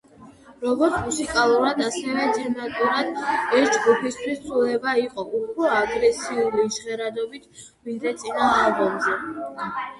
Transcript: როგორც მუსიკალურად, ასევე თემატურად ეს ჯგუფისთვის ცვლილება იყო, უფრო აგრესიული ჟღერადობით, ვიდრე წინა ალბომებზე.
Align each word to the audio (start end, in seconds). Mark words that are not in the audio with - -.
როგორც 0.61 0.93
მუსიკალურად, 1.09 1.81
ასევე 1.87 2.25
თემატურად 2.37 3.21
ეს 3.59 3.69
ჯგუფისთვის 3.75 4.41
ცვლილება 4.47 4.95
იყო, 5.03 5.27
უფრო 5.43 5.69
აგრესიული 5.83 6.67
ჟღერადობით, 6.81 7.49
ვიდრე 7.87 8.19
წინა 8.25 8.53
ალბომებზე. 8.67 9.21